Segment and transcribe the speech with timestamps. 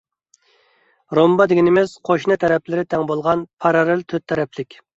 [1.17, 4.83] رومبا دېگىنىمىز، قوشنا تەرەپلىرى تەڭ بولغان پاراللېل تۆت تەرەپلىك.